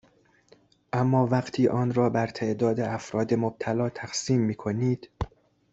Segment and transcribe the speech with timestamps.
[0.93, 5.09] اما وقتی آن را بر تعداد افراد مبتلا تقسیم میکنید